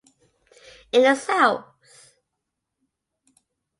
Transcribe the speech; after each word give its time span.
In 0.91 1.03
the 1.03 1.13
South. 1.13 1.63